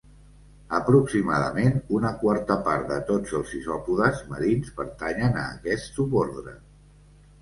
[0.75, 6.57] Aproximadament una quarta part de tots els isòpodes marins pertanyen a aquest subordre.